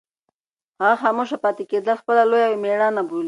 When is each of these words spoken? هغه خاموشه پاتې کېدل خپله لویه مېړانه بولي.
هغه 0.81 0.95
خاموشه 1.01 1.37
پاتې 1.43 1.63
کېدل 1.71 1.95
خپله 2.01 2.23
لویه 2.31 2.59
مېړانه 2.63 3.01
بولي. 3.09 3.19